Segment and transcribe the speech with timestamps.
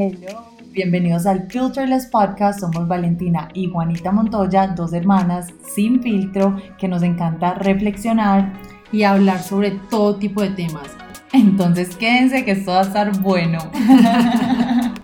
[0.00, 2.60] Hello, bienvenidos al Filterless Podcast.
[2.60, 8.52] Somos Valentina y Juanita Montoya, dos hermanas sin filtro que nos encanta reflexionar
[8.92, 10.86] y hablar sobre todo tipo de temas.
[11.32, 13.58] Entonces quédense que esto va a estar bueno.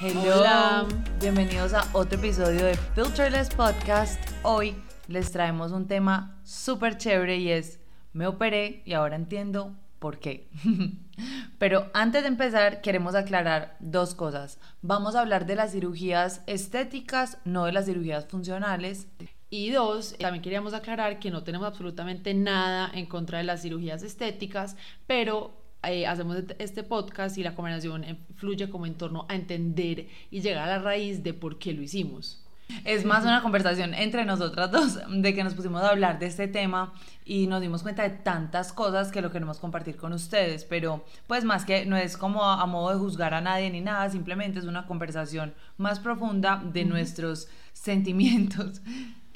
[0.00, 0.88] Hello,
[1.20, 4.18] bienvenidos a otro episodio de Filterless Podcast.
[4.42, 4.74] Hoy
[5.06, 7.78] les traemos un tema súper chévere y es
[8.12, 10.50] me operé y ahora entiendo por qué.
[11.58, 14.58] Pero antes de empezar, queremos aclarar dos cosas.
[14.82, 19.06] Vamos a hablar de las cirugías estéticas, no de las cirugías funcionales.
[19.48, 24.02] Y dos, también queríamos aclarar que no tenemos absolutamente nada en contra de las cirugías
[24.02, 28.04] estéticas, pero eh, hacemos este podcast y la conversación
[28.36, 31.80] fluye como en torno a entender y llegar a la raíz de por qué lo
[31.80, 32.43] hicimos.
[32.84, 36.48] Es más una conversación entre nosotras dos de que nos pusimos a hablar de este
[36.48, 36.92] tema
[37.24, 41.44] y nos dimos cuenta de tantas cosas que lo queremos compartir con ustedes, pero pues
[41.44, 44.64] más que no es como a, modo de juzgar a nadie ni nada, simplemente es
[44.64, 48.80] una conversación más profunda de nuestros sentimientos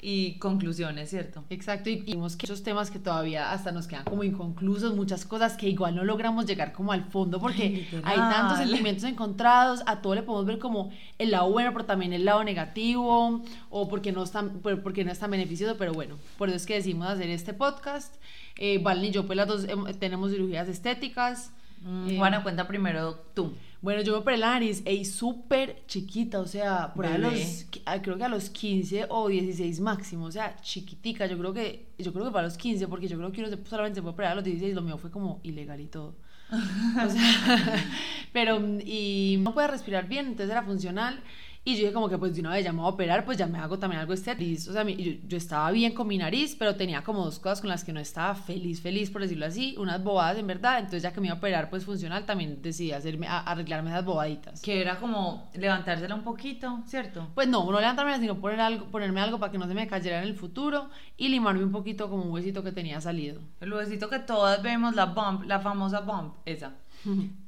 [0.01, 1.43] y conclusiones, ¿cierto?
[1.49, 5.57] Exacto, y vimos que esos temas que todavía hasta nos quedan como inconclusos, muchas cosas
[5.57, 10.15] que igual no logramos llegar como al fondo porque hay tantos sentimientos encontrados, a todo
[10.15, 14.23] le podemos ver como el lado bueno, pero también el lado negativo, o porque no
[14.23, 17.29] es tan, porque no es tan beneficioso, pero bueno, por eso es que decidimos hacer
[17.29, 18.15] este podcast.
[18.55, 19.67] Eh, Valen y yo pues las dos
[19.99, 21.51] tenemos cirugías estéticas.
[21.81, 23.53] Mm, Juana, cuenta primero tú.
[23.81, 27.65] Bueno, yo me operé la nariz y súper chiquita, o sea, por ahí a los,
[28.01, 32.11] creo que a los 15 o 16 máximo, o sea, chiquitica, yo creo que, yo
[32.11, 34.35] creo que para los 15, porque yo creo que uno solamente se puede operar a
[34.35, 36.15] los 16, lo mío fue como ilegal y todo.
[36.51, 37.85] o sea,
[38.33, 41.21] pero, y no puede respirar bien, entonces era funcional,
[41.69, 43.37] y yo dije como que pues de una vez ya me voy a operar, pues
[43.37, 44.69] ya me hago también algo estético.
[44.69, 47.69] O sea, yo, yo, estaba bien con mi nariz, pero tenía como dos cosas con
[47.69, 50.79] las que no estaba feliz, feliz, por decirlo así, unas bobadas en verdad.
[50.79, 54.61] Entonces ya que me iba a operar pues funcional, también decidí hacerme, arreglarme esas bobaditas.
[54.61, 57.27] Que era como levantársela un poquito, ¿cierto?
[57.35, 60.21] Pues no, no levantarme, sino poner algo, ponerme algo para que no se me cayera
[60.21, 63.41] en el futuro y limarme un poquito como un huesito que tenía salido.
[63.59, 66.73] El huesito que todas vemos, la bump, la famosa bump, esa.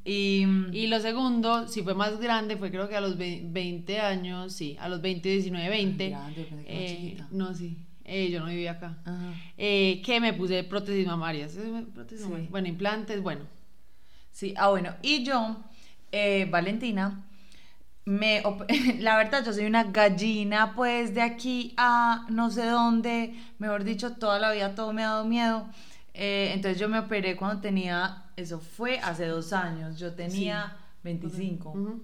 [0.04, 4.54] Y, y, lo segundo, si fue más grande, fue creo que a los 20 años,
[4.54, 6.16] sí, a los 20, 19, 20.
[6.66, 7.78] eh, no, sí.
[8.04, 8.98] Eh, yo no vivía acá.
[9.58, 11.58] Eh, que me puse prótesis mamarias.
[11.94, 13.42] Prótesis Bueno, implantes, bueno.
[14.32, 14.96] Sí, ah, bueno.
[15.02, 15.64] Y yo,
[16.12, 17.24] eh, Valentina,
[18.06, 18.42] me,
[19.00, 24.14] la verdad, yo soy una gallina, pues de aquí a no sé dónde, mejor dicho,
[24.14, 25.68] toda la vida todo me ha dado miedo.
[26.14, 30.00] Entonces yo me operé cuando tenía eso fue hace dos años.
[30.00, 32.02] Yo tenía 25.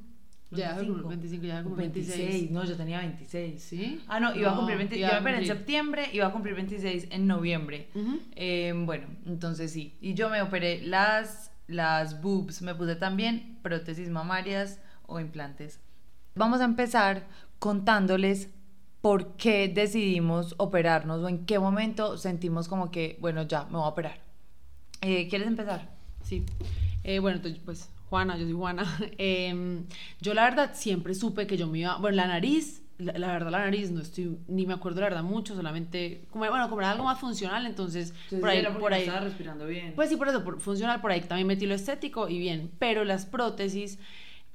[0.50, 2.51] Ya, 25, ya como 26.
[2.51, 3.62] No, yo tenía 26.
[3.62, 4.01] ¿Sí?
[4.07, 5.06] Ah, no, iba a cumplir 26.
[5.06, 7.90] Yo me operé en septiembre, iba a cumplir 26 en noviembre.
[8.35, 9.97] Eh, bueno, entonces sí.
[10.00, 15.81] Y yo me operé las, las boobs, me puse también prótesis mamarias o implantes.
[16.35, 17.28] Vamos a empezar
[17.59, 18.50] contándoles
[19.07, 23.84] por qué decidimos operarnos o en qué momento sentimos como que, bueno, ya, me voy
[23.84, 24.19] a operar.
[25.00, 25.95] Eh, ¿Quieres empezar?
[26.23, 26.44] Sí.
[27.06, 28.84] Eh, bueno, entonces, pues, Juana, yo soy Juana.
[29.17, 29.85] Em,
[30.19, 33.59] yo la verdad siempre supe que yo me iba, bueno, la nariz, la, verdad la
[33.59, 37.06] nariz no estoy, ni me acuerdo la verdad mucho, solamente, como, bueno, como era algo
[37.06, 39.03] más funcional, entonces, por ahí, por ahí.
[39.03, 39.94] Estaba respirando bien.
[39.96, 43.06] Pues sí, por eso, por funcional, por ahí también metí lo estético y bien, pero
[43.06, 44.00] las prótesis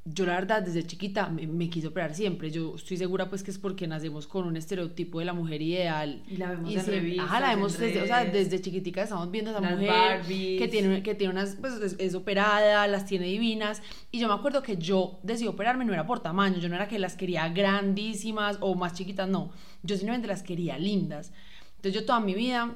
[0.04, 2.50] yo la verdad desde chiquita me, me, quise operar siempre.
[2.50, 6.24] Yo estoy segura pues que es porque nacemos con un estereotipo de la mujer ideal.
[6.28, 9.52] Y la vemos en revistas, Ajá, la vemos desde, o sea, desde chiquitica estamos viendo
[9.52, 13.80] a esa mujer que tiene, que tiene unas, pues es, operada, las tiene divinas.
[14.10, 16.88] Y yo me acuerdo que yo decidí operarme no era por tamaño, yo no era
[16.88, 19.52] que las quería grandísimas o más chiquitas, no.
[19.84, 21.32] Yo simplemente las quería lindas.
[21.76, 22.74] Entonces yo toda mi vida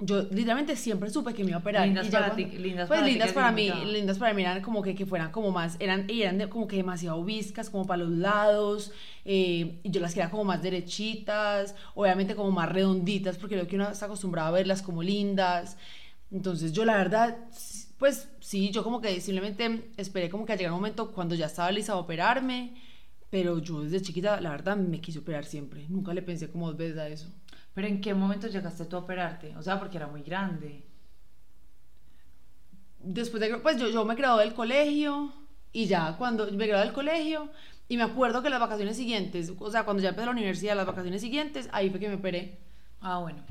[0.00, 1.84] yo literalmente siempre supe que me iba a operar.
[1.84, 4.94] Lindas para ti, lindas pues para lindas para mí, lindas para mí eran como que,
[4.94, 8.92] que fueran como más, eran, eran como que demasiado viscas, como para los lados,
[9.24, 13.74] eh, y yo las quería como más derechitas, obviamente como más redonditas, porque creo que
[13.74, 15.76] uno está acostumbrado a verlas como lindas.
[16.30, 17.36] Entonces yo la verdad,
[17.98, 21.72] pues sí, yo como que simplemente esperé como que llegara un momento cuando ya estaba
[21.72, 22.74] lista a operarme,
[23.30, 26.76] pero yo desde chiquita la verdad me quise operar siempre, nunca le pensé como dos
[26.76, 27.32] veces a eso.
[27.78, 29.54] Pero ¿en qué momento llegaste tú a operarte?
[29.56, 30.84] O sea, porque era muy grande.
[32.98, 35.32] Después de, pues yo, yo me gradué del colegio
[35.72, 37.48] y ya cuando me gradué del colegio
[37.88, 40.88] y me acuerdo que las vacaciones siguientes, o sea, cuando ya empecé la universidad, las
[40.88, 42.58] vacaciones siguientes, ahí fue que me operé.
[43.00, 43.44] Ah, bueno.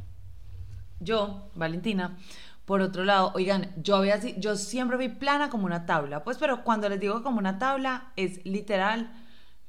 [1.00, 2.18] Yo, Valentina,
[2.66, 6.66] por otro lado, oigan, yo había yo siempre vi plana como una tabla, pues pero
[6.66, 9.10] cuando les digo como una tabla es literal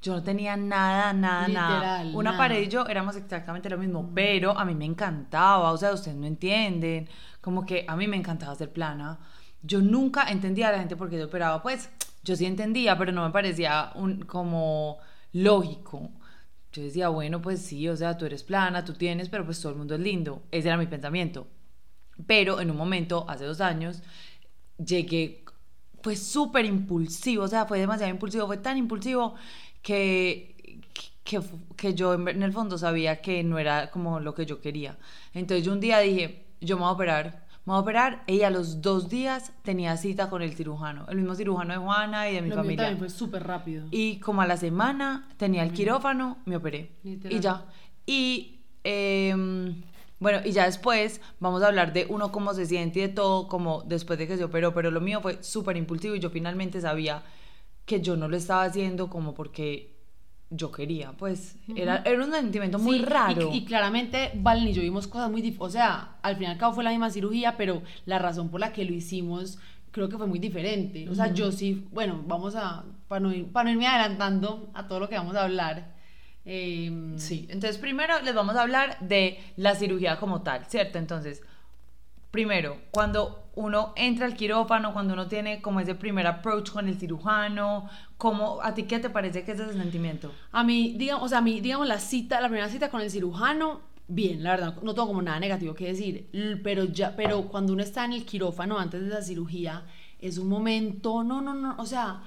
[0.01, 2.05] yo no tenía nada, nada, nada.
[2.15, 5.93] Una pared y yo éramos exactamente lo mismo, pero a mí me encantaba, o sea,
[5.93, 7.09] ustedes no entienden,
[7.41, 9.19] como que a mí me encantaba ser plana.
[9.63, 11.91] Yo nunca entendía a la gente por qué yo operaba, pues
[12.23, 14.99] yo sí entendía, pero no me parecía un, como
[15.33, 16.11] lógico.
[16.73, 19.73] Yo decía, bueno, pues sí, o sea, tú eres plana, tú tienes, pero pues todo
[19.73, 20.43] el mundo es lindo.
[20.51, 21.49] Ese era mi pensamiento.
[22.27, 24.03] Pero en un momento, hace dos años,
[24.77, 25.45] llegué,
[26.03, 29.35] fue súper impulsivo, o sea, fue demasiado impulsivo, fue tan impulsivo
[29.83, 30.83] que,
[31.25, 31.41] que,
[31.77, 34.97] que, yo en el fondo sabía que no era como lo que yo quería.
[35.35, 38.43] Entonces yo un día dije, yo me voy a operar, me voy a operar, y
[38.43, 42.35] a los dos días tenía cita con el cirujano, el mismo cirujano de Juana y
[42.35, 42.85] de mi familia.
[42.85, 43.87] También fue súper rápido.
[43.91, 46.93] Y como a la semana tenía el quirófano, me operé.
[47.05, 47.65] Y ya.
[48.07, 48.55] Y...
[48.85, 49.35] Eh,
[50.21, 53.47] bueno, y ya después vamos a hablar de uno cómo se siente y de todo,
[53.47, 56.81] como después de que se operó, pero lo mío fue súper impulsivo y yo finalmente
[56.81, 57.23] sabía
[57.89, 59.97] que yo no lo estaba haciendo como porque
[60.51, 63.51] yo quería, pues era, era un sentimiento muy raro.
[63.53, 66.59] Y, claramente Valen y yo vimos cosas muy diferentes, o sea, al fin y al
[66.59, 69.59] cabo fue la misma cirugía, pero la razón por la que lo hicimos
[69.91, 71.09] creo que fue muy diferente.
[71.09, 75.01] O sea, yo sí, bueno, vamos a, para no, para no irme adelantando a todo
[75.01, 75.99] lo que vamos a hablar,
[76.51, 80.97] Em, sí, entonces primero les vamos a hablar de la cirugía como tal, ¿cierto?
[80.97, 81.43] Entonces,
[82.31, 86.99] primero, cuando uno entra al quirófano, cuando uno tiene como ese primer approach con el
[86.99, 90.33] cirujano, ¿cómo, ¿a ti qué te parece que es ese sentimiento?
[90.53, 93.11] A mí, digamos, o sea, a mí, digamos, la cita, la primera cita con el
[93.11, 96.31] cirujano, bien, la verdad, no tengo como nada negativo que decir,
[96.63, 99.85] pero ya, pero cuando uno está en el quirófano antes de la cirugía,
[100.21, 102.23] es un momento, no, no, no, o sea,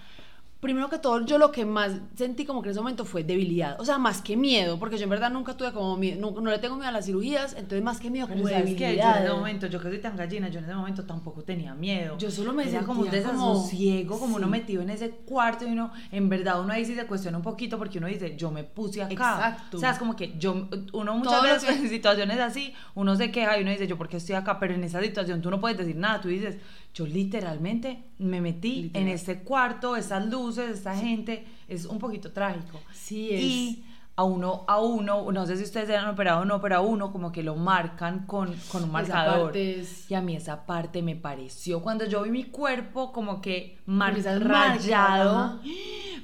[0.62, 3.81] primero que todo, yo lo que más sentí como que en ese momento fue debilidad.
[3.81, 6.60] O sea, más que miedo, porque yo en verdad nunca tuve como miedo, no, le
[6.60, 8.94] tengo miedo a las cirugías, entonces más que miedo como debilidad.
[8.94, 11.74] yo en ese momento, yo que soy tan gallina, yo en ese momento tampoco tenía
[11.74, 12.16] miedo.
[12.19, 15.92] Yo solo me sentía como un desasosiego, como, uno metido en ese cuarto y uno,
[16.12, 19.02] en verdad uno ahí sí se cuestiona un poquito porque uno dice, yo me puse
[19.02, 19.14] acá.
[19.14, 19.78] Exacto.
[19.78, 23.57] O sea, es como que yo, uno muchas veces en situaciones así, uno se queja
[23.57, 25.78] y uno dice, yo por qué estoy acá, pero en esa situación tú no puedes
[25.78, 26.57] decir nada, tú dices,
[26.94, 32.80] yo literalmente me metí en este cuarto, esas luces, esta gente, es un poquito trágico.
[32.94, 33.42] Sí, es.
[33.44, 33.84] Y
[34.21, 36.81] a uno, a uno, no sé si ustedes se han operado o no, pero a
[36.81, 39.56] uno como que lo marcan con, con un marcador.
[39.57, 44.15] Y a mí esa parte me pareció, cuando yo vi mi cuerpo como que mar
[44.39, 45.59] rayado,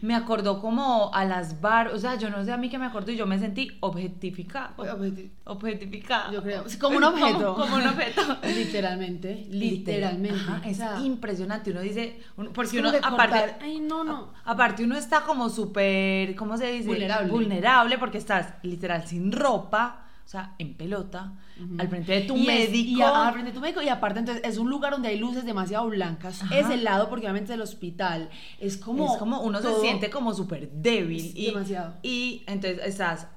[0.01, 2.85] me acordó como a las bar, o sea, yo no sé a mí que me
[2.85, 4.75] acordó y yo me sentí objetificada.
[5.45, 6.31] objetificada.
[6.31, 7.55] Yo creo, como un objeto.
[7.55, 8.21] Como, un objeto.
[8.43, 10.69] literalmente, literalmente.
[10.69, 12.19] es impresionante, uno dice,
[12.53, 14.33] porque uno aparte, ay, no, no.
[14.45, 16.87] aparte uno está como súper, ¿cómo se dice?
[16.87, 17.31] Vulnerable.
[17.31, 21.31] Vulnerable porque estás literal sin ropa o sea, en pelota,
[21.77, 22.99] al frente de tu médico.
[22.99, 25.45] y al frente de tu médico, y aparte, entonces, es un lugar donde hay luces
[25.45, 26.41] demasiado blancas.
[26.53, 28.29] Es el lado, porque obviamente el hospital
[28.59, 29.13] es como.
[29.13, 31.31] Es como uno se siente como súper débil.
[31.33, 31.93] y, demasiado.
[32.03, 33.27] Y entonces estás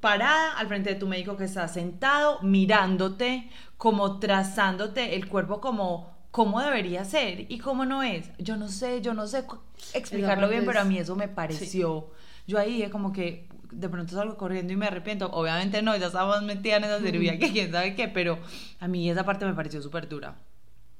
[0.00, 6.14] parada al frente de tu médico que está sentado, mirándote, como trazándote el cuerpo como
[6.30, 8.30] cómo debería ser y cómo no es.
[8.38, 9.44] Yo no sé, yo no sé
[9.92, 12.08] explicarlo bien, pero a mí eso me pareció.
[12.46, 15.30] Yo ahí dije como que, de pronto salgo corriendo y me arrepiento.
[15.32, 18.38] Obviamente no, ya estábamos metidas en esa cirugía que quién sabe qué, pero
[18.80, 20.36] a mí esa parte me pareció súper dura.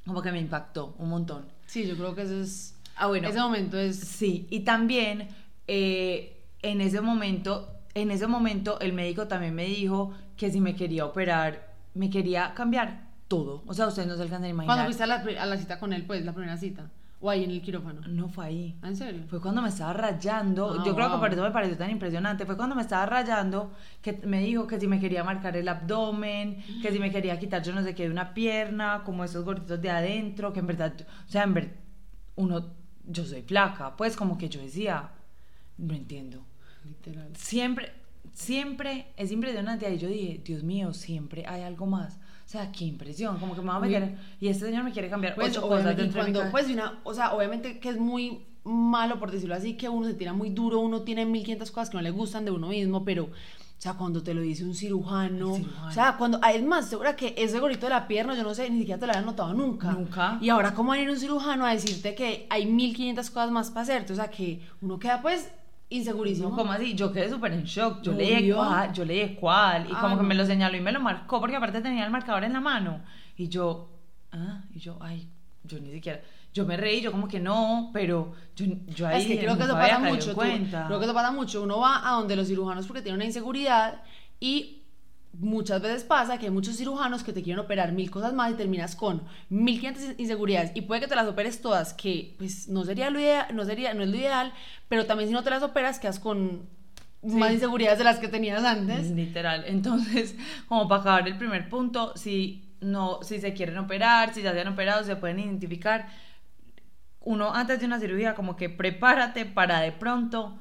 [0.06, 1.47] Como que me impactó un montón.
[1.67, 2.76] Sí, yo creo que eso es...
[2.97, 3.29] Ah, bueno.
[3.29, 3.99] Ese momento es...
[3.99, 5.29] Sí, y también
[5.67, 10.77] eh, en ese momento, en ese momento el médico también me dijo que si me
[10.77, 13.62] quería operar, me quería cambiar todo.
[13.67, 14.77] O sea, ustedes no se alcanzan a imaginar.
[14.77, 16.91] Cuando fuiste a la, a la cita con él, pues, la primera cita.
[17.25, 18.03] ¿O ahí en el quirófano?
[18.06, 18.79] No fue ahí.
[18.82, 19.23] ¿En serio?
[19.29, 20.77] Fue cuando me estaba rayando.
[20.79, 22.44] Ah, yo creo que por eso me pareció tan impresionante.
[22.44, 23.72] Fue cuando me estaba rayando
[24.03, 27.63] que me dijo que si me quería marcar el abdomen, que si me quería quitar
[27.63, 30.93] yo no sé qué de una pierna, como esos gorditos de adentro, que en verdad,
[31.27, 31.72] o sea, en verdad,
[32.37, 32.75] uno,
[33.06, 33.96] yo soy flaca.
[33.96, 35.13] Pues como que yo decía,
[35.79, 36.44] no entiendo.
[36.84, 37.34] Literal.
[37.39, 37.91] Siempre,
[38.34, 39.87] siempre es impresionante.
[39.87, 42.20] Ahí yo dije, Dios mío, siempre hay algo más.
[42.44, 45.08] O sea, qué impresión, como que me va a meter y este señor me quiere
[45.08, 48.44] cambiar pues, ocho cosas dentro cuando, de pues, una, o sea, obviamente que es muy
[48.65, 51.96] malo por decirlo así, que uno se tira muy duro, uno tiene 1500 cosas que
[51.96, 55.53] no le gustan de uno mismo, pero o sea, cuando te lo dice un cirujano,
[55.86, 58.70] o sea, cuando, es más, segura que ese gorrito de la pierna, yo no sé,
[58.70, 59.93] ni siquiera te lo había notado nunca.
[59.93, 60.39] Nunca.
[60.41, 63.70] Y ahora, ¿cómo va a ir un cirujano a decirte que hay 1500 cosas más
[63.70, 64.15] para hacerte?
[64.15, 65.51] O sea, que uno queda pues
[65.88, 66.55] insegurísimo.
[66.55, 66.94] como así?
[66.94, 68.03] Yo quedé súper en shock.
[68.03, 69.91] Yo leí cuál, yo leí cuál.
[69.91, 72.44] Y como que me lo señaló y me lo marcó porque aparte tenía el marcador
[72.44, 73.00] en la mano.
[73.36, 73.91] Y yo,
[74.32, 75.29] ah, y yo, ay,
[75.64, 76.20] yo ni siquiera.
[76.53, 79.22] Yo me reí, yo como que no, pero yo, yo ahí.
[79.22, 80.36] Es que creo que eso pasa mucho.
[80.36, 81.62] creo que eso pasa mucho.
[81.62, 84.03] Uno va a donde los cirujanos porque tiene una inseguridad
[84.38, 84.83] y
[85.38, 88.55] muchas veces pasa que hay muchos cirujanos que te quieren operar mil cosas más y
[88.55, 92.84] terminas con mil quinientas inseguridades y puede que te las operes todas, que pues no
[92.84, 94.53] sería lo ideal, no sería, no es lo ideal,
[94.88, 96.69] pero también si no te las operas quedas con
[97.22, 99.10] más inseguridades de las que tenías antes.
[99.10, 99.64] Literal.
[99.67, 100.36] Entonces,
[100.69, 104.60] como para acabar el primer punto, si no, si se quieren operar, si ya se
[104.60, 106.08] han operado, se pueden identificar
[107.20, 110.58] uno antes de una cirugía como que prepárate para de pronto,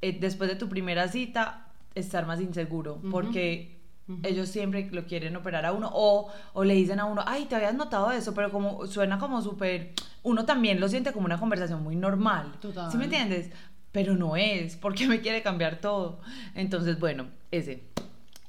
[0.00, 3.79] eh, después de tu primera cita, estar más inseguro, porque
[4.22, 7.56] ellos siempre lo quieren operar a uno o, o, le dicen a uno, ay, te
[7.56, 11.82] habías notado eso, pero como suena como súper, uno también lo siente como una conversación
[11.82, 12.52] muy normal.
[12.60, 12.90] Total.
[12.90, 13.50] ¿Sí me entiendes?
[13.92, 16.20] Pero no es, porque me quiere cambiar todo.
[16.54, 17.82] Entonces, bueno, ese.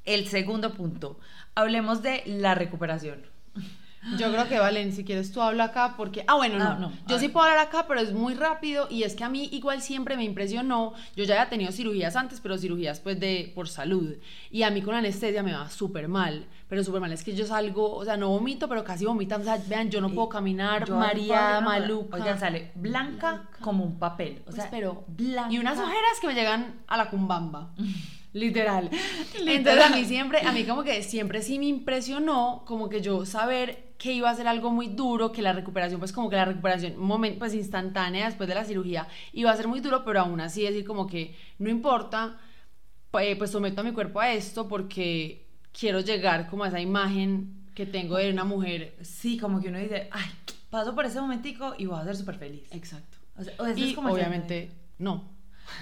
[0.06, 1.20] El segundo punto,
[1.56, 3.31] hablemos de la recuperación.
[4.18, 6.24] Yo creo que Valen, si quieres tú habla acá porque...
[6.28, 6.92] Ah, bueno, no, ah, no.
[7.08, 9.82] Yo sí puedo hablar acá, pero es muy rápido y es que a mí igual
[9.82, 10.94] siempre me impresionó.
[11.16, 14.16] Yo ya había tenido cirugías antes, pero cirugías pues de por salud.
[14.50, 17.14] Y a mí con anestesia me va súper mal, pero súper mal.
[17.14, 19.42] Es que yo salgo, o sea, no vomito, pero casi vomitan.
[19.42, 22.18] O sea, vean, yo no puedo caminar, María, maluca.
[22.18, 24.42] Oigan, sale blanca, como un papel.
[24.48, 25.54] O sea, pero blanca.
[25.54, 27.72] Y unas ojeras que me llegan a la cumbamba.
[28.34, 28.90] Literal.
[29.46, 33.26] Entonces a mí siempre, a mí como que siempre sí me impresionó como que yo
[33.26, 36.46] saber que iba a ser algo muy duro, que la recuperación, pues como que la
[36.46, 40.40] recuperación, momento, pues instantánea después de la cirugía, iba a ser muy duro, pero aún
[40.40, 42.38] así decir como que no importa,
[43.12, 45.46] pues, pues someto a mi cuerpo a esto porque
[45.78, 48.96] quiero llegar como a esa imagen que tengo de una mujer.
[49.02, 50.26] Sí, como que uno dice, ay,
[50.70, 52.64] paso por ese momentico y voy a ser súper feliz.
[52.72, 53.18] Exacto.
[53.76, 55.31] y obviamente no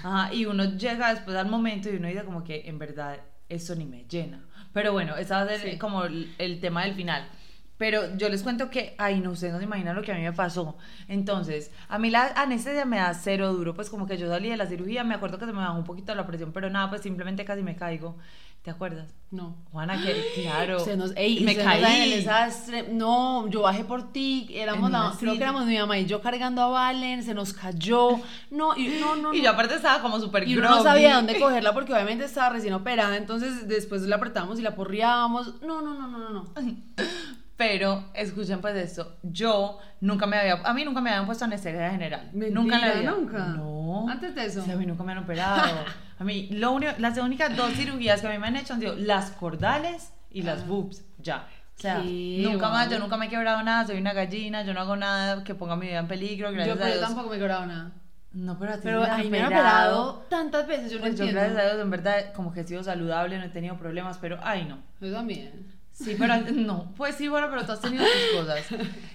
[0.02, 3.74] Ajá, y uno llega después al momento y uno dice como que en verdad eso
[3.74, 4.44] ni me llena.
[4.72, 7.28] Pero bueno, ese va a ser como el, tema del final.
[7.76, 10.22] Pero yo les cuento que, ay, no, ustedes no se imaginan lo que a mí
[10.22, 10.76] me pasó.
[11.08, 14.56] Entonces, a mí la anestesia me da cero duro, pues como que yo salí de
[14.58, 17.02] la cirugía, me acuerdo que se me bajó un poquito la presión, pero nada, pues
[17.02, 18.16] simplemente casi me caigo.
[18.62, 19.14] ¿Te acuerdas?
[19.30, 19.56] No.
[19.72, 20.80] Juana, que claro.
[20.84, 21.82] Se nos, ey, me caí.
[21.82, 22.88] en el desastre.
[22.90, 24.50] No, yo bajé por ti.
[24.52, 28.20] Éramos la, creo que éramos mi mamá y yo cargando a Valen, se nos cayó.
[28.50, 29.32] No, y no, no.
[29.32, 32.74] Y yo aparte estaba como súper Y no sabía dónde cogerla porque obviamente estaba recién
[32.74, 33.16] operada.
[33.16, 35.62] Entonces después la apretamos y la porriábamos.
[35.62, 36.44] No, no, no, no, no.
[37.60, 41.90] Pero escuchen pues esto, yo nunca me había, a mí nunca me habían puesto anestesia
[41.90, 42.30] general.
[42.32, 43.10] nunca la había.
[43.10, 43.38] nunca.
[43.48, 44.08] No.
[44.08, 44.62] Antes de eso.
[44.62, 45.84] a mí nunca me han operado.
[46.18, 48.80] a mí lo único, las únicas dos cirugías que a mí me han hecho han
[48.80, 50.64] sido las cordales y las ah.
[50.68, 51.48] boobs, ya.
[51.76, 54.80] O sea, nunca más, yo nunca me he quebrado nada, soy una gallina, yo no
[54.80, 57.38] hago nada que ponga mi vida en peligro, gracias yo, pero yo tampoco me he
[57.40, 57.92] quebrado nada.
[58.32, 61.34] No, pero a ti pero a me han operado tantas veces, yo no pues entiendo.
[61.34, 64.16] Yo gracias a Dios, en verdad, como que he sido saludable, no he tenido problemas,
[64.16, 64.78] pero ay no.
[64.98, 65.78] Yo también.
[65.92, 68.66] Sí, pero no, pues sí, bueno, pero tú has tenido tus cosas.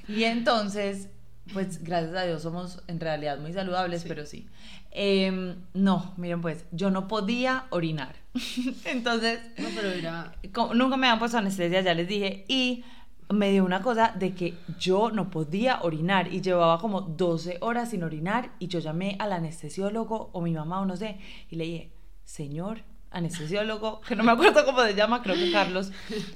[0.08, 1.10] Y entonces,
[1.54, 4.48] pues gracias a Dios somos en realidad muy saludables, pero sí.
[4.92, 8.16] Em, no, miren pues, yo no podía orinar.
[8.86, 10.36] entonces, no, pero era...
[10.74, 12.84] nunca me habían puesto anestesia, ya les dije, y
[13.30, 17.90] me dio una cosa de que yo no podía orinar y llevaba como 12 horas
[17.90, 21.18] sin orinar y yo llamé al anestesiólogo o mi mamá o no sé
[21.50, 21.92] y le dije,
[22.24, 22.84] señor,
[23.16, 25.92] anestesiólogo, que no me acuerdo cómo se llama, creo que Carlos.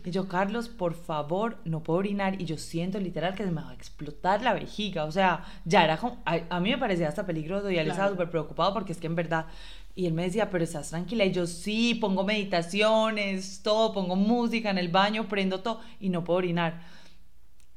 [0.05, 2.41] Y yo, Carlos, por favor, no puedo orinar.
[2.41, 5.03] Y yo siento literal que se me va a explotar la vejiga.
[5.03, 8.29] O sea, ya era como, a, mí me parecía hasta peligroso y él estaba súper
[8.29, 9.45] preocupado porque es que en verdad...
[9.95, 11.25] Y él me decía, pero estás tranquila.
[11.25, 16.23] Y yo, sí, pongo meditaciones, todo, pongo música en el baño, prendo todo y no
[16.23, 16.79] puedo orinar.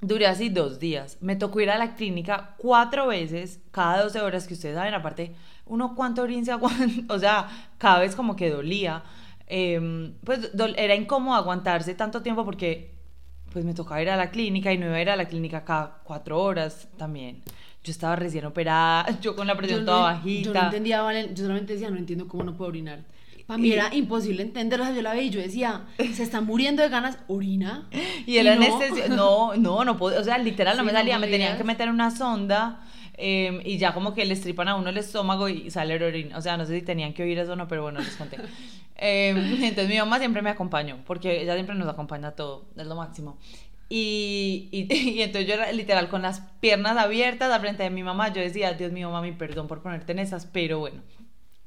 [0.02, 1.16] Duré así dos días.
[1.20, 5.32] Me tocó ir a la clínica cuatro veces, cada 12 horas que ustedes saben, aparte
[5.64, 9.04] uno cuánto orín se aguanta, o sea, cada vez como que dolía.
[9.46, 12.94] Em, pues era incómodo aguantarse tanto tiempo porque
[13.52, 15.64] pues me tocaba ir a la clínica y no iba a ir a la clínica
[15.64, 17.42] cada cuatro horas también.
[17.84, 20.48] Yo estaba recién operada, yo con la presión toda bajita.
[20.48, 23.04] Yo no entendía, Valen, yo solamente decía, no entiendo cómo no puedo orinar.
[23.52, 26.88] Para mí era imposible entenderlo, yo la veía y yo decía, se está muriendo de
[26.88, 27.88] ganas, orina.
[28.26, 31.56] Y el anestesio, no, no, no, puedo, o sea, literal no me salía, me tenían
[31.56, 32.84] que meter una sonda
[33.24, 36.38] Em, y ya como que le estripan a uno el estómago y sale el orina.
[36.38, 38.38] O sea, no sé si tenían que oír eso o no, pero bueno, les conté.
[39.04, 42.86] Em, entonces mi mamá siempre me acompañó, porque ella siempre nos acompaña a todo, es
[42.86, 43.36] lo máximo.
[43.88, 48.40] Y, y, entonces yo literal con las piernas abiertas al frente de mi mamá, yo
[48.40, 51.02] decía, Dios mío, mami, perdón por ponerte en esas, pero bueno,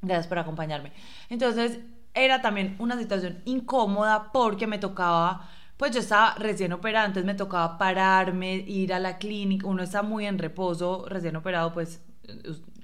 [0.06, 0.92] gracias por acompañarme.
[1.28, 1.80] Entonces
[2.14, 7.34] era también una situación incómoda porque me tocaba pues yo estaba recién operada, entonces me
[7.34, 12.00] tocaba pararme, ir a la clínica, uno está muy en reposo, recién operado, pues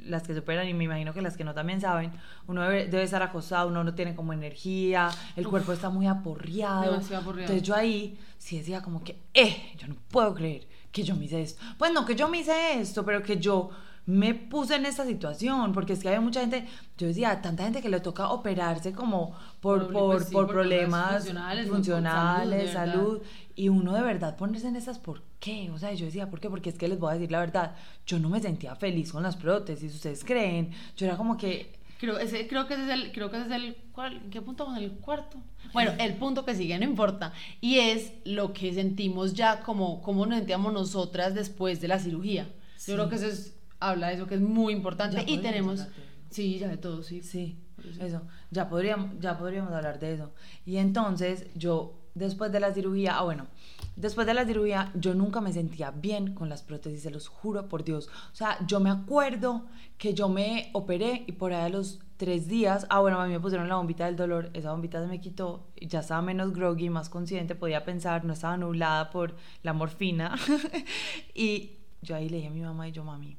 [0.05, 2.12] las que se operan y me imagino que las que no también saben,
[2.47, 7.00] uno debe, estar acostado, uno no tiene como energía, el cuerpo está muy aporreado.
[7.00, 11.25] Entonces yo ahí sí decía como que, eh, yo no puedo creer que yo me
[11.25, 11.62] hice esto.
[11.79, 13.71] Pues no que yo me hice esto, pero que yo
[14.06, 16.66] me puse en esta situación, porque es que había mucha gente,
[16.99, 21.28] yo decía, tanta gente que le toca operarse como por, por, pues por, problemas
[21.68, 23.23] funcionales, salud,
[23.54, 25.71] y uno de verdad ponerse en esas, ¿por qué?
[25.71, 26.50] O sea, yo decía, ¿por qué?
[26.50, 29.23] Porque es que les voy a decir la verdad, yo no me sentía feliz con
[29.23, 31.80] las prótesis, ustedes creen, yo era como que...
[31.99, 34.66] Creo, ese, creo que ese es el, creo que ese es el, ¿cuál, ¿qué punto
[34.66, 34.82] vamos?
[34.82, 35.38] El cuarto.
[35.73, 37.32] Bueno, el punto que sigue no importa.
[37.61, 42.49] Y es lo que sentimos ya como, como nos sentíamos nosotras después de la cirugía.
[42.85, 43.54] Yo creo que ese es
[43.89, 45.87] habla de eso que es muy importante y tenemos...
[46.31, 47.23] Sí, ya de todo, sí.
[47.23, 47.59] Sí,
[48.01, 48.23] eso.
[48.51, 50.33] Ya podríamos, ya podríamos hablar de eso.
[50.65, 53.49] Y entonces yo, después de la cirugía, ah, bueno,
[53.97, 57.69] después de la cirugía yo nunca me sentía bien con las prótesis, se los juro
[57.69, 58.09] por Dios.
[58.33, 59.67] O sea, yo me acuerdo
[59.99, 63.33] que yo me operé y por ahí a los tres días, ah, bueno, a mí
[63.33, 66.89] me pusieron la bombita del dolor, esa bombita se me quitó, ya estaba menos groggy,
[66.89, 70.37] más consciente, podía pensar, no estaba nublada por la morfina.
[71.35, 73.37] y yo ahí le dije a mi mamá y yo, mami,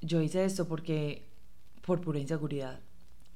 [0.00, 1.26] yo hice esto porque,
[1.82, 2.80] por pura inseguridad,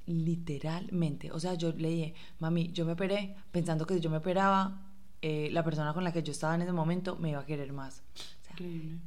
[0.06, 1.30] literalmente.
[1.32, 4.82] O sea, yo le dije, mami, yo me operé pensando que si yo me operaba,
[5.22, 7.72] eh, la persona con la que yo estaba en ese momento me iba a querer
[7.72, 8.02] más.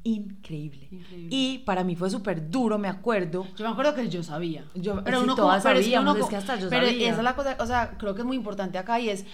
[0.04, 0.88] increíble.
[0.92, 1.28] increíble.
[1.30, 3.46] Y para mí fue súper duro, me acuerdo.
[3.56, 4.66] Yo me acuerdo que yo sabía.
[4.76, 7.58] Yo, pero uno todas como, sabíamos, es que, hasta yo pero esa es la cosa,
[7.60, 9.26] o sea, creo que es muy importante acá y es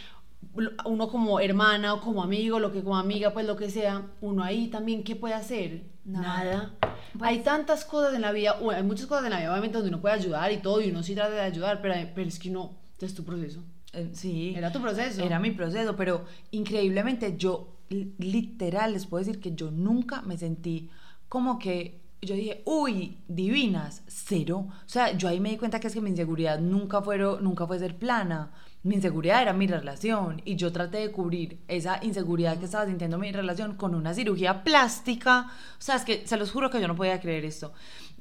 [0.86, 4.44] uno como hermana o como amigo, lo que como amiga, pues lo que sea, uno
[4.44, 5.84] ahí también, ¿qué puede hacer?
[6.06, 6.74] Nada.
[7.18, 9.90] Pues hay tantas cosas en la vida, hay muchas cosas en la vida, obviamente, donde
[9.90, 12.50] uno puede ayudar y todo, y uno sí trata de ayudar, pero, pero es que
[12.50, 13.62] no, es tu proceso.
[13.94, 14.54] Eh, sí.
[14.56, 15.24] Era tu proceso.
[15.24, 20.90] Era mi proceso, pero increíblemente yo, literal, les puedo decir que yo nunca me sentí
[21.28, 24.68] como que yo dije, uy, divinas, cero.
[24.70, 27.66] O sea, yo ahí me di cuenta que es que mi inseguridad nunca, fueron, nunca
[27.66, 28.52] fue ser plana
[28.84, 33.18] mi inseguridad era mi relación y yo traté de cubrir esa inseguridad que estaba sintiendo
[33.18, 35.48] mi relación con una cirugía plástica.
[35.78, 37.74] O sea, es que se los juro que yo no podía creer esto.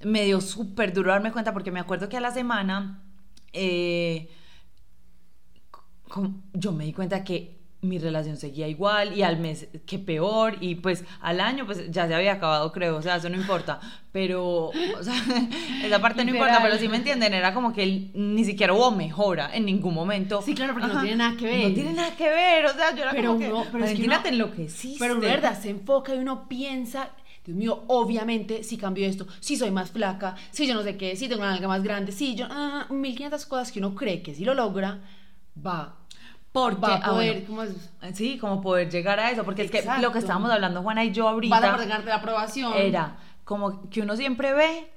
[0.03, 3.03] Me dio súper duro darme cuenta porque me acuerdo que a la semana
[3.53, 4.29] eh,
[6.55, 10.75] yo me di cuenta que mi relación seguía igual y al mes que peor y
[10.77, 13.79] pues al año pues ya se había acabado creo, o sea, eso no importa,
[14.11, 15.15] pero o sea,
[15.85, 19.55] esa parte no importa, pero sí me entienden, era como que ni siquiera hubo mejora
[19.55, 20.43] en ningún momento.
[20.43, 21.69] Sí, claro, porque no tiene nada que ver.
[21.69, 23.95] No tiene nada que ver, o sea, yo era pero como uno, que, pero es
[23.95, 24.69] que uno, lo que
[24.99, 27.11] Pero uno, verdad, se enfoca y uno piensa
[27.45, 31.17] Dios mío, obviamente si cambio esto, si soy más flaca, si yo no sé qué,
[31.17, 34.35] si tengo una nalga más grande, si yo, ah, 1500 cosas que uno cree que
[34.35, 34.99] si lo logra,
[35.65, 35.95] va
[36.53, 37.47] porque va a ah, poder,
[38.15, 41.13] sí, como poder llegar a eso, porque es que lo que estábamos hablando Juana y
[41.13, 42.73] yo ahorita para la aprobación.
[42.75, 44.91] Era como que uno siempre ve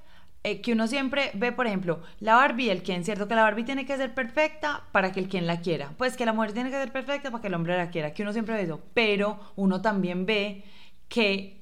[0.44, 3.28] eh, que uno siempre ve, por ejemplo, la Barbie, el Ken, ¿cierto?
[3.28, 5.92] Que la Barbie tiene que ser perfecta para que el quien la quiera.
[5.96, 8.22] Pues que la mujer tiene que ser perfecta para que el hombre la quiera, que
[8.22, 8.80] uno siempre ve eso.
[8.92, 10.64] Pero uno también ve
[11.08, 11.60] que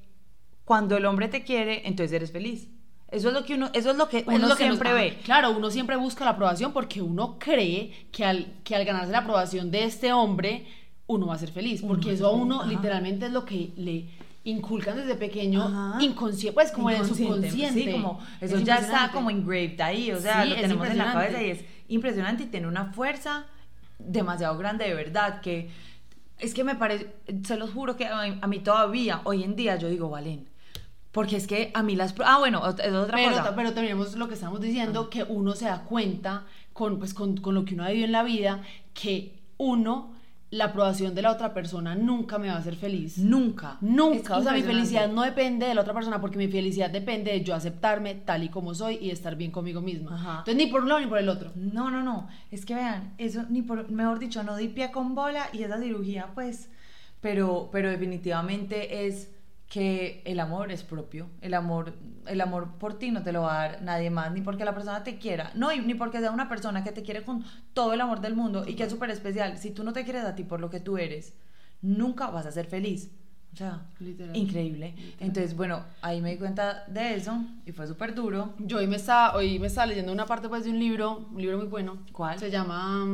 [0.64, 2.68] cuando el hombre te quiere, entonces eres feliz.
[3.10, 5.18] Eso es lo que uno, eso es lo que uno siempre ve.
[5.24, 9.18] Claro, uno siempre busca la aprobación porque uno cree que al, que al ganarse la
[9.18, 10.66] aprobación de este hombre,
[11.06, 11.82] uno va a ser feliz.
[11.82, 14.08] Porque eso a uno literalmente es lo que le
[14.44, 17.84] inculcan desde pequeño inconsciente, pues como en el subconsciente.
[17.84, 21.42] Sí, como eso ya está como engraved ahí, o sea, lo tenemos en la cabeza
[21.42, 23.46] y es impresionante y tiene una fuerza
[23.98, 25.68] demasiado grande de verdad que
[26.38, 27.12] es que me parece,
[27.44, 30.48] se los juro que a mí todavía, hoy en día, yo digo, Valen,
[31.12, 32.14] porque es que a mí las...
[32.24, 33.56] Ah, bueno, es otra pero, cosa.
[33.56, 37.54] Pero tenemos lo que estamos diciendo, que uno se da cuenta con, pues, con, con
[37.54, 38.62] lo que uno ha vivido en la vida,
[38.94, 40.20] que uno
[40.50, 43.18] la aprobación de la otra persona nunca me va a hacer feliz.
[43.18, 43.78] Nunca.
[43.80, 44.36] Nunca.
[44.36, 47.44] O sea, mi felicidad no depende de la otra persona porque mi felicidad depende de
[47.44, 50.16] yo aceptarme tal y como soy y estar bien conmigo misma.
[50.38, 51.52] Entonces, ni por uno ni por el otro.
[51.54, 52.28] No, no, no.
[52.50, 55.78] Es que vean, eso ni por, mejor dicho, no di pie con bola y esa
[55.78, 56.68] cirugía, pues,
[57.20, 59.30] pero, pero definitivamente es
[59.70, 61.94] que el amor es propio, el amor,
[62.26, 64.74] el amor por ti no te lo va a dar nadie más, ni porque la
[64.74, 68.00] persona te quiera, no, ni porque sea una persona que te quiere con todo el
[68.00, 69.58] amor del mundo y que es súper especial.
[69.58, 71.34] Si tú no te quieres a ti por lo que tú eres,
[71.82, 73.12] nunca vas a ser feliz.
[73.52, 73.86] O sea,
[74.34, 74.94] increíble.
[75.20, 78.54] Entonces, bueno, ahí me di cuenta de eso y fue súper duro.
[78.58, 81.40] Yo hoy me, estaba, hoy me estaba leyendo una parte pues de un libro, un
[81.40, 81.98] libro muy bueno.
[82.12, 82.40] ¿Cuál?
[82.40, 83.06] Se llama...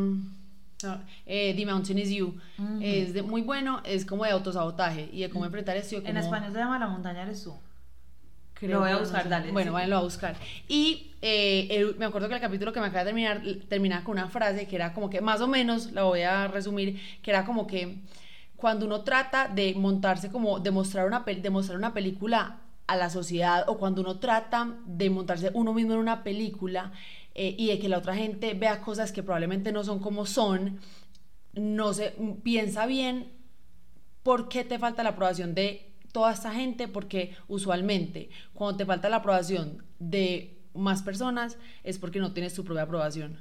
[1.24, 2.34] Eh, The Mountain is You.
[2.80, 5.96] Es de, muy bueno, es como de autosabotaje y de cómo enfrentar eso.
[6.04, 7.54] En español se llama La montaña eres tú.
[8.62, 9.52] lo voy a buscar, dale.
[9.52, 10.36] Bueno, vale, lo voy a buscar.
[10.68, 14.28] Y eh, me acuerdo que el capítulo que me acaba de terminar terminaba con una
[14.28, 17.66] frase que era como que, más o menos, la voy a resumir, que era como
[17.66, 17.98] que
[18.56, 23.10] cuando uno trata de montarse como, de mostrar una, de mostrar una película a la
[23.10, 26.92] sociedad o cuando uno trata de montarse uno mismo en una película,
[27.38, 30.81] eh, y de que la otra gente vea cosas que probablemente no son como son,
[31.53, 33.31] no se piensa bien
[34.22, 39.11] por qué te falta la aprobación de toda esta gente, porque usualmente cuando te falta
[39.11, 43.37] la aprobación de más personas es porque no tienes tu propia aprobación.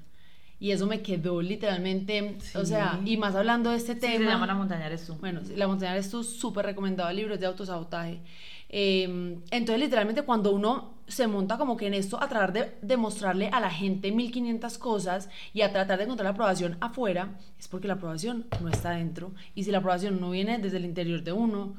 [0.60, 4.26] Y eso me quedó literalmente, o sea, y más hablando de este tema.
[4.26, 5.16] Se llama La montaña eres tú.
[5.16, 8.20] Bueno, La montaña eres tú, súper recomendado el libro, de autosabotaje.
[8.70, 13.50] Em, entonces, literalmente, cuando uno se monta como que en esto a tratar de demostrarle
[13.50, 17.88] a la gente 1500 cosas y a tratar de encontrar la aprobación afuera, es porque
[17.88, 19.32] la aprobación no está dentro.
[19.54, 21.76] Y si la aprobación no viene desde el interior de uno,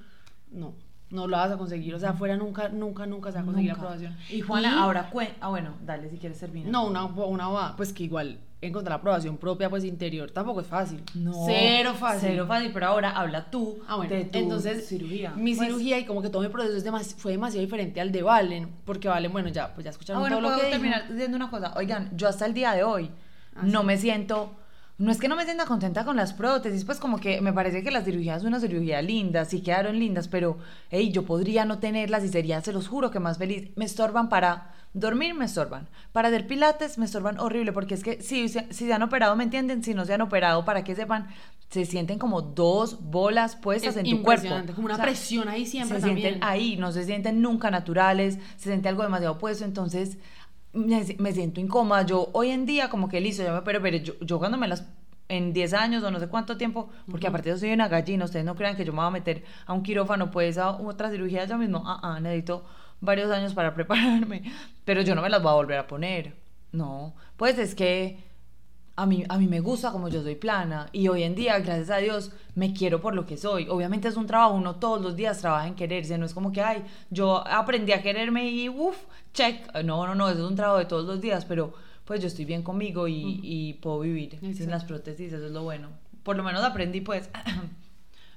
[0.53, 0.75] no.
[1.11, 1.95] no lo vas a conseguir.
[1.95, 4.17] O sea, afuera nunca, nunca, nunca se va a conseguir la aprobación.
[4.31, 5.11] Y Juana, ahora.
[5.41, 6.67] Ah, bueno, dale si quieres servir.
[6.67, 11.03] No, una, una pues que igual encontrar la aprobación propia, pues interior, tampoco es fácil.
[11.15, 11.33] No.
[11.47, 12.29] Cero fácil.
[12.31, 15.31] Cero fácil, pero ahora habla tú ah, bueno, de tu entonces, cirugía.
[15.37, 18.23] Mi Pues, cirugía y como que todo mi proceso es fue demasiado diferente al de
[18.23, 20.71] Valen, porque Valen, bueno, ya, pues ya Ah, escucharon bueno, todo lo que dijo.
[20.73, 21.75] terminar diciendo una cosa.
[21.77, 23.11] Oigan, yo hasta el día de hoy
[23.55, 23.87] Ah, no sí.
[23.87, 24.53] me siento.
[24.99, 27.83] No es que no me sienta contenta con las prótesis, pues como que me parece
[27.83, 30.57] que las cirugías son una cirugía linda, sí quedaron lindas, pero
[30.89, 33.69] hey, yo podría no tenerlas y sería, se los juro que más feliz.
[33.77, 35.89] Me estorban para dormir, me estorban.
[36.13, 39.37] Para hacer pilates, me estorban horrible, porque es que si, se- si se han operado,
[39.37, 39.83] ¿me entienden?
[39.85, 41.29] Si no se han operado, para que sepan,
[41.71, 44.49] se sienten como dos bolas puestas Es en tu cuerpo.
[44.75, 46.29] como una O sea, presión ahí siempre se también.
[46.35, 50.19] sienten ahí, no se sienten nunca naturales, se siente algo demasiado puesto, entonces
[50.73, 52.03] me, me siento incómoda.
[52.03, 54.69] Yo hoy en día como que listo, ya me pero, pero yo, yo cuando me
[54.69, 54.87] las
[55.29, 58.45] en 10 años o no sé cuánto tiempo, porque aparte yo soy una gallina, ustedes
[58.45, 61.45] no crean que yo me voy a meter a un quirófano, pues a otra cirugía
[61.47, 62.65] yo mismo, ah, ah, necesito
[63.01, 64.43] varios años para prepararme,
[64.85, 66.35] pero yo no me las voy a volver a poner,
[66.73, 68.19] no, pues es que
[68.97, 71.91] a mí, a mí me gusta como yo soy plana y hoy en día, gracias
[71.91, 73.69] a Dios, me quiero por lo que soy.
[73.69, 76.63] Obviamente es un trabajo, uno todos los días trabaja en quererse, no es como que,
[76.63, 78.97] ay, yo aprendí a quererme y uff,
[79.35, 79.71] check.
[79.85, 81.75] No, no, no, eso es un trabajo de todos los días, pero
[82.07, 85.63] pues yo estoy bien conmigo y, y puedo vivir sin las prótesis, eso es lo
[85.63, 85.91] bueno.
[86.23, 87.29] Por lo menos aprendí pues.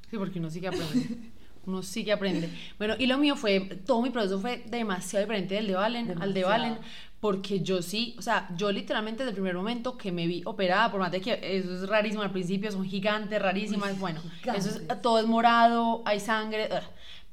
[0.10, 1.32] Sí, porque uno sí que aprende.
[1.66, 2.50] Uno sí que aprende.
[2.78, 6.34] Bueno, y lo mío fue, todo mi proceso fue demasiado diferente del de Valen al
[6.34, 6.44] de.
[6.44, 6.78] Valen,
[7.20, 10.90] porque yo sí, o sea, yo literalmente desde el primer momento que me vi operada,
[10.90, 14.22] por más de que eso es rarísimo al principio, son gigantes, rarísimas, bueno,
[14.56, 16.70] eso es, todo es morado, hay sangre,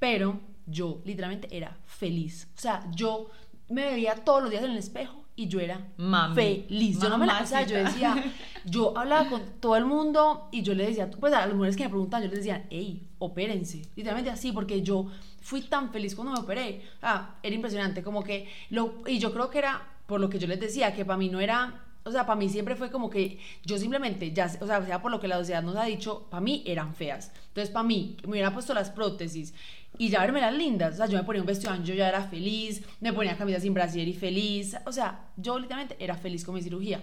[0.01, 2.49] pero yo literalmente era feliz.
[2.57, 3.31] O sea, yo
[3.69, 6.35] me veía todos los días en el espejo y yo era Mami.
[6.35, 6.99] feliz.
[7.01, 8.17] Yo no me la, o sea, yo decía,
[8.67, 11.85] yo hablaba con todo el mundo y yo le decía, pues a las mujeres que
[11.85, 13.83] me preguntan, yo les decía, hey, opérense.
[13.95, 15.07] Literalmente así, porque yo
[15.41, 16.83] fui tan feliz cuando me operé.
[17.01, 20.49] Ah, era impresionante, como que, lo, y yo creo que era por lo que yo
[20.49, 23.39] les decía, que para mí no era, o sea, para mí siempre fue como que
[23.65, 26.41] yo simplemente, ya, o sea, sea por lo que la sociedad nos ha dicho, para
[26.41, 27.31] mí eran feas.
[27.49, 29.55] Entonces, para mí, me hubiera puesto las prótesis
[29.97, 30.95] y ya verme las lindas.
[30.95, 33.75] O sea, yo me ponía un vestido yo ya era feliz, me ponía camisa sin
[33.75, 34.77] brasier y feliz.
[34.85, 37.01] O sea, yo literalmente era feliz con mi cirugía.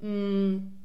[0.00, 0.83] Mm,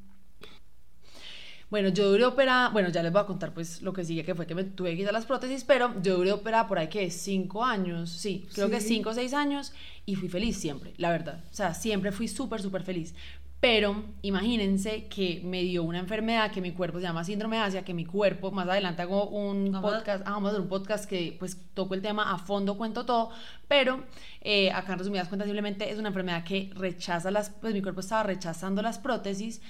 [1.69, 4.33] bueno, yo duré operada, bueno, ya les voy a contar pues lo que sigue, que
[4.33, 7.11] fue que me tuve que quitar las prótesis, pero yo duré operada por ahí que
[7.11, 9.71] cinco años, sí, creo que cinco o seis años
[10.05, 11.43] y fui feliz siempre, la verdad.
[11.51, 13.13] O sea, siempre fui súper, súper feliz.
[13.61, 17.83] Pero imagínense que me dio una enfermedad que mi cuerpo se llama síndrome de Asia,
[17.83, 20.69] que mi cuerpo, más adelante hago un Vamos a- podcast, ah, vamos a hacer un
[20.69, 23.31] podcast que pues toco el tema a fondo, cuento todo,
[23.67, 24.05] pero
[24.39, 27.99] eh, acá en resumidas cuentas simplemente es una enfermedad que rechaza las, pues mi cuerpo
[27.99, 29.61] estaba rechazando las prótesis,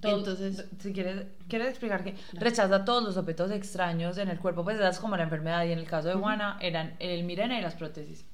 [0.00, 0.66] Todo- entonces...
[0.80, 4.90] si quieres, quieres explicar que rechaza todos los objetos extraños en el cuerpo, pues esa
[4.90, 5.64] es como la enfermedad.
[5.64, 8.26] Y en el caso de Juana eran el Mirena y las prótesis.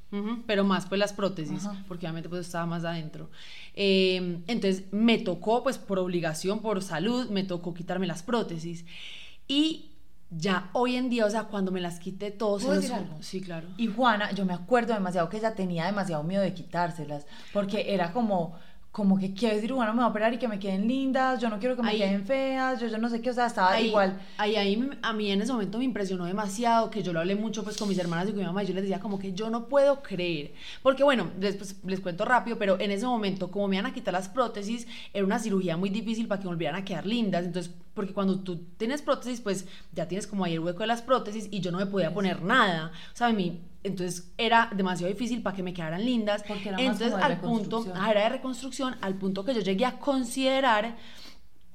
[0.46, 3.30] Pero más pues las prótesis, porque obviamente pues estaba más adentro.
[3.74, 8.84] Eh, entonces me tocó pues por obligación, por salud, me tocó quitarme las prótesis.
[9.48, 9.90] Y
[10.30, 12.64] ya hoy en día, o sea, cuando me las quité todos...
[12.64, 13.16] ¿Puedo decir algo?
[13.20, 13.68] Sí, claro.
[13.76, 18.12] Y Juana, yo me acuerdo demasiado que ella tenía demasiado miedo de quitárselas, porque era
[18.12, 18.56] como,
[18.94, 21.50] como que quiero decir, Juana me va a operar y que me queden lindas, yo
[21.50, 23.72] no quiero que me Ahí- queden feas, yo, yo no sé qué, o sea, estaba
[23.72, 24.20] Ahí, igual.
[24.38, 27.64] ahí, ahí a mí en ese momento me impresionó demasiado, que yo lo hablé mucho
[27.64, 29.50] pues con mis hermanas y con mi mamá, y yo les decía como que yo
[29.50, 33.74] no puedo creer, porque bueno, después les cuento rápido, pero en ese momento como me
[33.74, 36.84] iban a quitar las prótesis, era una cirugía muy difícil para que me volvieran a
[36.84, 40.78] quedar lindas, entonces, porque cuando tú tienes prótesis, pues ya tienes como ahí el hueco
[40.84, 43.60] de las prótesis y yo no me podía poner nada, o sea, a mí...
[43.84, 46.42] Entonces era demasiado difícil para que me quedaran lindas.
[46.42, 49.60] Porque era más Entonces como de al punto, era de reconstrucción, al punto que yo
[49.60, 50.96] llegué a considerar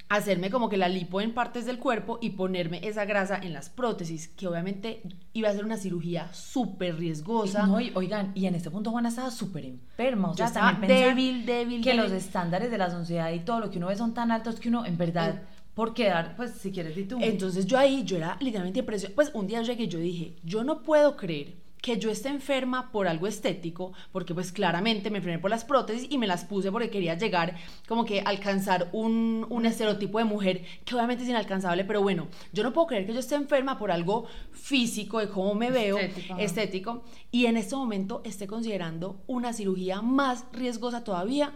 [0.10, 3.69] hacerme como que la lipo en partes del cuerpo y ponerme esa grasa en las
[3.69, 7.67] prótesis, que obviamente iba a ser una cirugía súper riesgosa.
[7.67, 11.45] No, y, oigan, y en este punto Juana estaba súper enferma, o sea, estaba débil,
[11.45, 12.06] débil, que débil.
[12.06, 14.69] los estándares de la sociedad y todo lo que uno ve son tan altos que
[14.69, 15.43] uno, en verdad,
[15.76, 17.19] por quedar, pues, si quieres, di tú.
[17.22, 19.15] Entonces yo ahí, yo era literalmente impresionada.
[19.15, 22.92] Pues un día llegué y yo dije, yo no puedo creer que yo esté enferma
[22.92, 26.72] por algo estético, porque pues claramente me enfermé por las prótesis y me las puse
[26.72, 27.56] porque quería llegar
[27.88, 32.63] como que alcanzar un, un estereotipo de mujer que obviamente es inalcanzable, pero bueno, yo
[32.63, 36.38] no puedo creer que yo esté enferma por algo físico, de cómo me veo, Estético,
[36.38, 41.54] estético, y en este momento esté considerando una cirugía más riesgosa todavía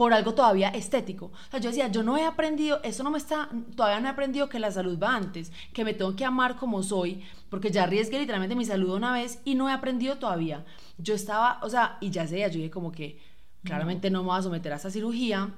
[0.00, 1.26] por algo todavía estético.
[1.26, 4.10] O sea, yo decía, yo no he aprendido, eso no me está, todavía no he
[4.10, 7.82] aprendido que la salud va antes, que me tengo que amar como soy, porque ya
[7.82, 10.64] arriesgué literalmente mi salud una vez y no he aprendido todavía.
[10.96, 13.20] Yo estaba, o sea, y ya sé, yo dije como que
[13.62, 15.50] claramente no me voy a someter a esta cirugía,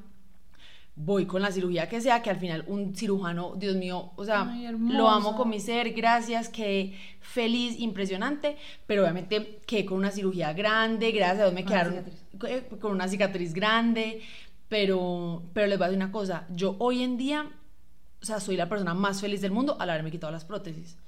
[0.94, 4.44] voy con la cirugía que sea, que al final un cirujano, Dios mío, o sea,
[4.78, 10.52] lo amo con mi ser, gracias, que feliz, impresionante, pero obviamente que con una cirugía
[10.52, 12.04] grande, gracias a Dios me quedaron
[12.46, 14.20] eh, con una cicatriz grande,
[14.68, 17.50] pero, pero les voy a decir una cosa, yo hoy en día,
[18.20, 20.98] o sea, soy la persona más feliz del mundo al haberme quitado las prótesis.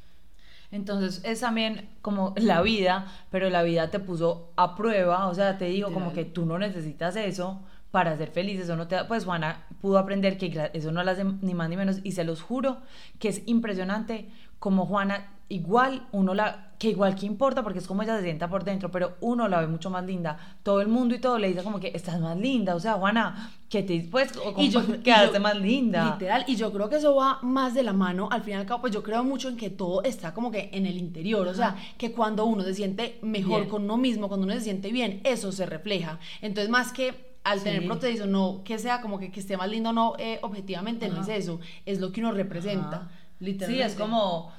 [0.70, 5.56] Entonces es también como la vida, pero la vida te puso a prueba, o sea,
[5.58, 7.60] te digo como que tú no necesitas eso
[7.94, 11.22] para ser feliz, eso no te pues Juana pudo aprender que eso no la hace
[11.42, 12.78] ni más ni menos y se los juro
[13.20, 14.28] que es impresionante
[14.58, 18.48] como Juana igual uno la que igual que importa porque es como ella se sienta
[18.48, 20.36] por dentro pero uno la ve mucho más linda.
[20.64, 23.52] Todo el mundo y todo le dice como que estás más linda o sea Juana
[23.68, 26.96] que te pues o como y yo, quedaste más linda literal y yo creo que
[26.96, 29.48] eso va más de la mano al fin y al cabo pues yo creo mucho
[29.48, 32.74] en que todo está como que en el interior o sea que cuando uno se
[32.74, 36.18] siente mejor con uno mismo cuando uno se siente bien eso se refleja.
[36.42, 39.68] Entonces más que al tener prótesis o no, que sea como que, que esté más
[39.68, 43.10] lindo o no, eh, objetivamente no es eso, es lo que uno representa.
[43.38, 43.86] Literalmente.
[43.86, 44.50] Sí, es como,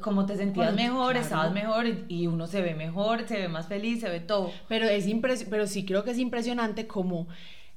[0.00, 4.00] como te sentías mejor, estabas mejor y, uno se ve mejor, se ve más feliz,
[4.00, 4.50] se ve todo.
[4.68, 5.06] Pero, es
[5.48, 7.28] pero sí creo que es impresionante como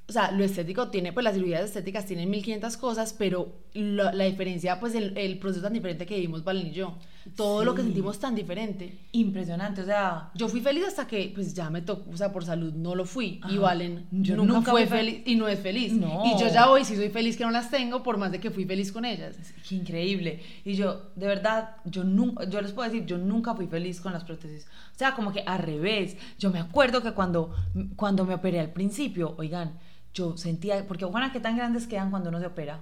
[0.08, 4.24] o sea, lo estético tiene, pues las cirugías estéticas tienen 1500 cosas, pero la, la
[4.24, 6.94] diferencia, pues el, el, proceso tan diferente que vivimos Valen y yo,
[7.34, 8.98] todo lo que sentimos tan diferente.
[9.12, 10.30] Impresionante, o sea.
[10.34, 13.04] Yo fui feliz hasta que, pues ya me tocó, o sea, por salud no lo
[13.04, 13.40] fui.
[13.48, 15.92] Y Valen yo nunca, fui feliz y no es feliz.
[15.92, 16.22] No.
[16.24, 18.50] Y yo ya hoy sí soy feliz que no las tengo, por más de que
[18.50, 19.36] fui feliz con ellas.
[19.68, 20.42] Qué increíble.
[20.64, 24.12] Y yo, de verdad, yo nunca, yo les puedo decir, yo nunca fui feliz con
[24.12, 24.66] las prótesis.
[24.94, 26.16] O sea, como que al revés.
[26.38, 27.54] Yo me acuerdo que cuando,
[27.96, 29.78] cuando me operé al principio, oigan,
[30.16, 32.80] yo sentía, porque Juana, ¿qué tan grandes quedan cuando uno se opera?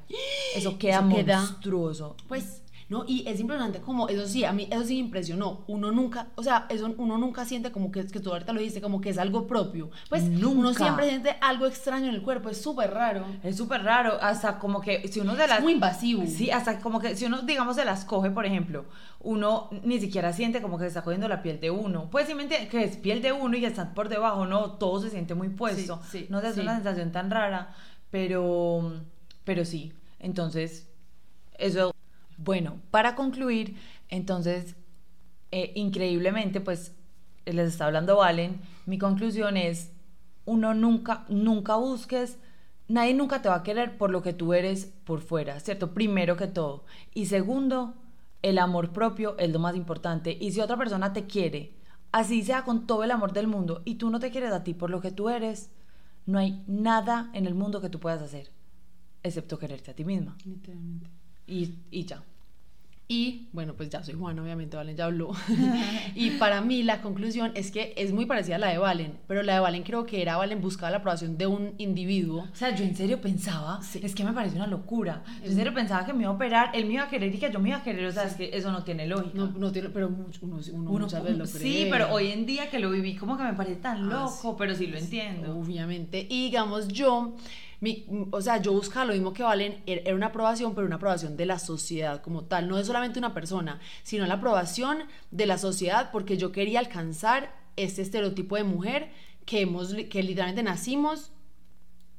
[0.54, 2.16] Eso queda monstruoso.
[2.28, 3.04] Pues ¿no?
[3.06, 6.42] Y es impresionante como, eso sí, a mí eso sí me impresionó, uno nunca, o
[6.42, 9.18] sea, eso uno nunca siente como que, que tú ahorita lo dijiste, como que es
[9.18, 13.24] algo propio, pues uno siempre siente algo extraño en el cuerpo, es súper raro.
[13.42, 15.60] Es súper raro, hasta como que si uno de las...
[15.60, 16.24] muy invasivo.
[16.26, 18.84] Sí, hasta como que si uno, digamos, se las coge, por ejemplo,
[19.20, 22.34] uno ni siquiera siente como que se está cogiendo la piel de uno, pues sí
[22.34, 25.34] me que es piel de uno y que están por debajo, no, todo se siente
[25.34, 25.96] muy puesto,
[26.28, 27.74] no sé, es una sensación tan rara,
[28.10, 28.92] pero,
[29.44, 30.90] pero sí, entonces...
[31.56, 31.93] Eso
[32.36, 33.76] bueno, para concluir,
[34.08, 34.76] entonces,
[35.50, 36.94] eh, increíblemente, pues
[37.46, 39.92] les está hablando Valen, mi conclusión es,
[40.44, 42.38] uno nunca, nunca busques,
[42.88, 45.94] nadie nunca te va a querer por lo que tú eres por fuera, ¿cierto?
[45.94, 46.84] Primero que todo.
[47.12, 47.94] Y segundo,
[48.42, 50.36] el amor propio es lo más importante.
[50.38, 51.74] Y si otra persona te quiere,
[52.12, 54.74] así sea con todo el amor del mundo, y tú no te quieres a ti
[54.74, 55.70] por lo que tú eres,
[56.26, 58.50] no hay nada en el mundo que tú puedas hacer,
[59.22, 60.36] excepto quererte a ti misma.
[60.44, 62.22] Literalmente y, y ya.
[63.06, 65.32] Y bueno, pues ya soy Juan, obviamente, Valen ya habló.
[66.14, 69.42] y para mí la conclusión es que es muy parecida a la de Valen, pero
[69.42, 72.48] la de Valen creo que era Valen buscaba la aprobación de un individuo.
[72.50, 75.22] O sea, yo en serio pensaba, es que me parece una locura.
[75.42, 77.38] Yo en serio pensaba que me iba a operar, él me iba a querer y
[77.38, 79.32] que yo me iba a querer, o sea, es que eso no tiene lógica.
[79.34, 81.62] No, no tiene, pero uno, uno, uno muchas veces lo cree.
[81.62, 84.56] Sí, pero hoy en día que lo viví, como que me parece tan ah, loco,
[84.56, 85.58] pero sí lo entiendo.
[85.58, 86.26] Obviamente.
[86.30, 87.36] Y digamos, yo
[88.30, 91.36] o sea, yo buscaba lo mismo que Valen, er, era una aprobación, pero una aprobación
[91.36, 94.98] de la sociedad como tal, no es solamente una persona, sino la aprobación
[95.30, 99.10] de la sociedad porque yo quería alcanzar este estereotipo de mujer
[99.44, 101.32] que, hemos, que literalmente nacimos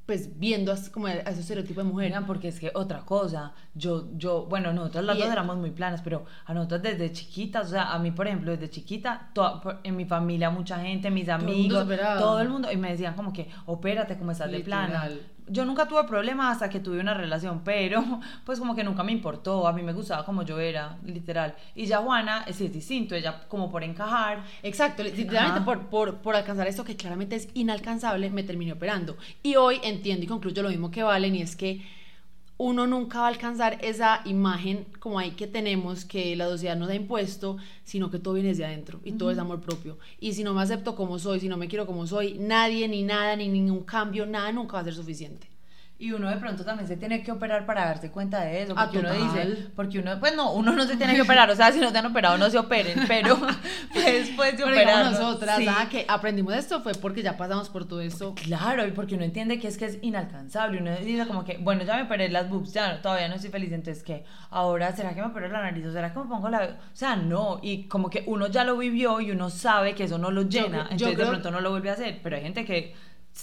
[0.06, 2.14] pues viendo como a ese estereotipo de mujer.
[2.28, 6.24] porque es que otra cosa, yo, yo, bueno, nosotros las dos éramos muy planas, pero
[6.44, 9.32] a nosotros desde chiquitas, o sea, a mí, por ejemplo, desde chiquita,
[9.82, 13.48] en mi familia, mucha gente, mis amigos, todo el mundo, y me decían como que,
[13.66, 15.10] opérate como estás de plana
[15.48, 18.02] yo nunca tuve problemas hasta que tuve una relación, pero
[18.44, 21.54] pues como que nunca me importó, a mí me gustaba como yo era, literal.
[21.74, 24.42] Y ya Juana es, es distinto, ella como por encajar.
[24.62, 29.16] Exacto, literalmente por, por, por, alcanzar esto que claramente es inalcanzable, me terminé operando.
[29.42, 31.82] Y hoy entiendo y concluyo lo mismo que Valen y es que
[32.58, 36.88] uno nunca va a alcanzar esa imagen como ahí que tenemos, que la sociedad nos
[36.88, 39.98] ha impuesto, sino que todo viene desde adentro y todo es amor propio.
[40.20, 43.02] Y si no me acepto como soy, si no me quiero como soy, nadie, ni
[43.02, 45.55] nada, ni ningún cambio, nada nunca va a ser suficiente.
[45.98, 48.98] Y uno de pronto también se tiene que operar para darse cuenta de eso, porque
[48.98, 51.80] uno dice, porque uno, pues no, uno no se tiene que operar, o sea, si
[51.80, 53.38] no te han operado no se operen, pero
[53.94, 55.10] después de operar.
[55.10, 58.34] nosotras, ah, que aprendimos esto fue porque ya pasamos por todo esto.
[58.34, 61.82] Claro, y porque uno entiende que es que es inalcanzable, uno dice como que, bueno,
[61.82, 65.22] ya me operé las boobs, ya todavía no estoy feliz, entonces que ahora, ¿será que
[65.22, 66.76] me operé la nariz o será que me pongo la...
[66.92, 70.18] O sea, no, y como que uno ya lo vivió y uno sabe que eso
[70.18, 72.94] no lo llena, entonces de pronto no lo vuelve a hacer, pero hay gente que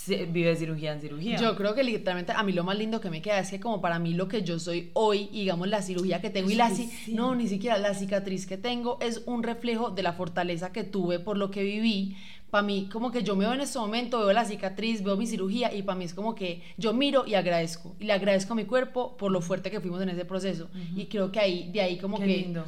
[0.08, 1.38] vive cirugía en cirugía.
[1.38, 3.82] Yo creo que literalmente a mí lo más lindo que me queda es que como
[3.82, 6.72] para mí lo que yo soy hoy, digamos la cirugía que tengo y la
[7.10, 11.20] no, ni siquiera la cicatriz que tengo es un reflejo de la fortaleza que tuve
[11.20, 12.16] por lo que viví
[12.54, 15.26] para mí, como que yo me veo en este momento, veo la cicatriz, veo mi
[15.26, 17.96] cirugía y para mí es como que yo miro y agradezco.
[18.00, 20.70] Y le agradezco a mi cuerpo por lo fuerte que fuimos en ese proceso.
[20.96, 22.38] Y creo que ahí, de ahí como Qué que...
[22.38, 22.64] lindo.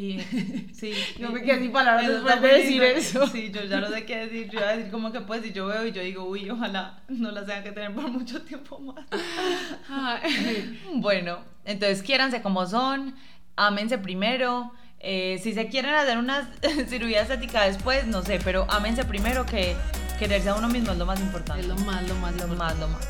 [0.00, 0.18] Y
[0.72, 0.94] sí.
[1.18, 3.26] No me quedé sin palabras después de decir eso.
[3.26, 4.48] Sí, yo ya no sé qué decir.
[4.50, 7.02] Yo iba a decir como que pues si yo veo y yo digo, uy, ojalá
[7.08, 9.04] no las tenga que tener por mucho tiempo más.
[10.94, 13.14] Bueno, entonces quiéranse como son,
[13.56, 14.72] ámense primero.
[15.00, 16.50] eh, si se quieren hacer una
[16.88, 19.76] cirugía estética después, no sé, pero ámense primero que
[20.18, 21.60] quererse a uno mismo es lo más importante.
[21.62, 23.08] Es lo más, lo más, lo más, lo más.